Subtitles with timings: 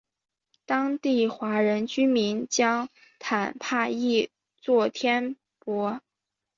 [0.65, 6.01] 当地华人居民将坦帕译作天柏。